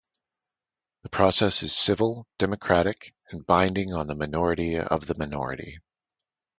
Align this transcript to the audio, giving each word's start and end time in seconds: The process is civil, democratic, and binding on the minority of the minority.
The 1.03 1.09
process 1.09 1.61
is 1.61 1.75
civil, 1.75 2.25
democratic, 2.39 3.13
and 3.29 3.45
binding 3.45 3.93
on 3.93 4.07
the 4.07 4.15
minority 4.15 4.79
of 4.79 5.05
the 5.05 5.13
minority. 5.15 5.77